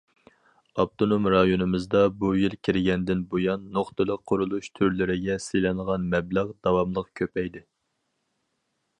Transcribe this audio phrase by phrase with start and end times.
[0.83, 7.63] ئاپتونوم رايونىمىزدا بۇ يىل كىرگەندىن بۇيان، نۇقتىلىق قۇرۇلۇش تۈرلىرىگە سېلىنغان مەبلەغ داۋاملىق كۆپەيدى.